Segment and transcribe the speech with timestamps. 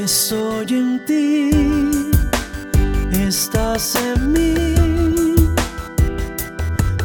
[0.00, 1.50] Estoy en ti,
[3.12, 5.34] estás en mí.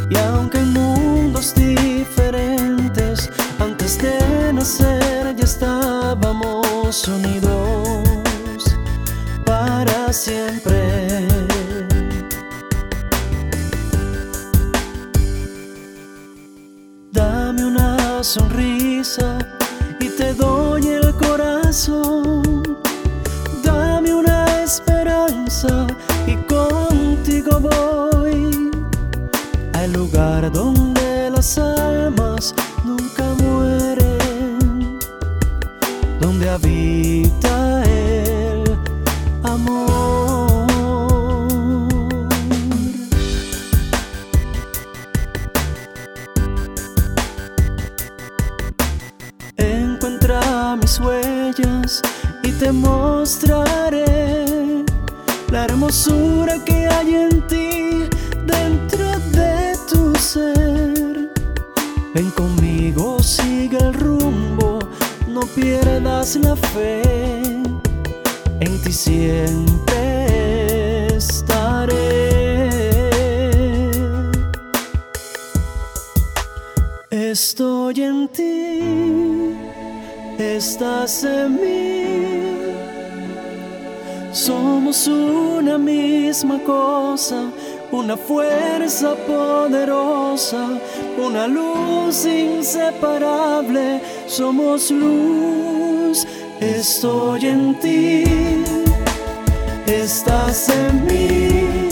[0.10, 3.30] Y aunque en mundos diferentes,
[3.60, 8.64] antes de nacer ya estábamos unidos
[9.46, 11.28] para siempre.
[17.12, 19.38] Dame una sonrisa
[20.00, 22.67] y te doy el corazón.
[33.36, 35.00] Mueren,
[36.20, 38.64] donde habita el
[39.44, 39.88] amor.
[49.58, 52.02] Encuentra mis huellas
[52.44, 54.06] y te mostraré
[55.50, 57.57] la hermosura que hay en ti
[66.18, 67.02] pierdas la fe.
[68.60, 70.28] En ti siempre
[71.16, 71.96] estaré.
[77.10, 79.56] Estoy en ti,
[80.38, 81.88] estás en mí.
[84.32, 87.50] Somos una misma cosa,
[87.92, 90.68] una fuerza poderosa,
[91.18, 94.02] una luz inseparable.
[94.28, 95.97] Somos luz,
[96.60, 98.24] estoy en ti,
[99.86, 101.90] estás en mí.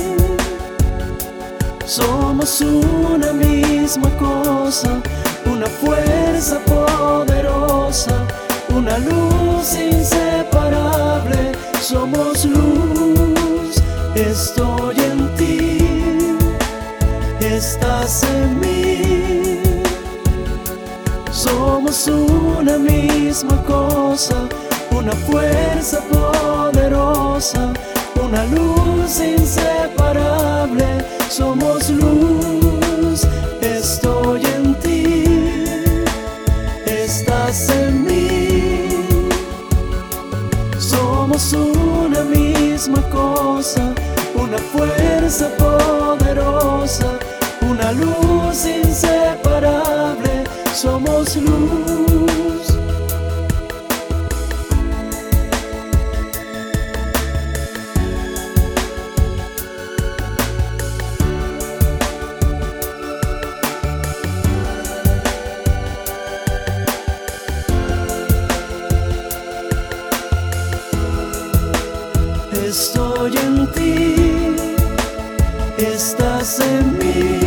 [1.86, 5.02] Somos una misma cosa,
[5.46, 8.26] una fuerza poderosa,
[8.70, 11.52] una luz inseparable.
[11.82, 13.76] Somos luz,
[14.16, 15.78] estoy en ti,
[17.40, 18.65] estás en mí.
[21.86, 24.50] Somos una misma cosa,
[24.90, 27.74] una fuerza poderosa,
[28.24, 31.06] una luz inseparable.
[31.30, 33.28] Somos luz,
[33.62, 35.26] estoy en ti,
[36.88, 38.88] estás en mí.
[40.80, 43.94] Somos una misma cosa,
[44.34, 47.20] una fuerza poderosa,
[47.62, 49.95] una luz inseparable.
[50.76, 52.68] Somos luz.
[72.52, 74.56] Estoy en ti,
[75.78, 77.45] estás en mí.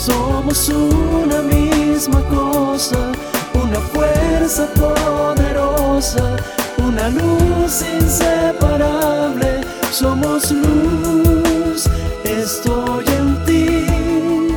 [0.00, 3.12] Somos una misma cosa,
[3.52, 6.36] una fuerza poderosa,
[6.78, 9.60] una luz inseparable.
[9.92, 11.86] Somos luz,
[12.24, 14.54] estoy en ti,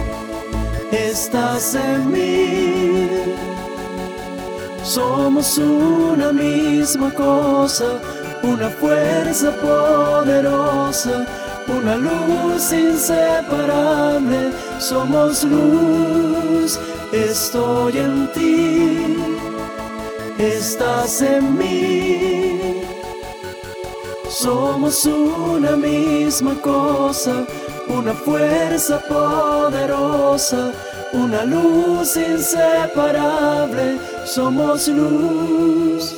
[0.94, 3.10] estás en mí.
[4.82, 8.00] Somos una misma cosa,
[8.44, 11.26] una fuerza poderosa,
[11.68, 14.52] una luz inseparable.
[14.80, 16.80] Somos luz,
[17.12, 19.18] estoy en ti,
[20.38, 22.84] estás en mí.
[24.30, 27.46] Somos una misma cosa,
[27.88, 30.72] una fuerza poderosa,
[31.14, 34.00] una luz inseparable.
[34.26, 36.16] Somos luz.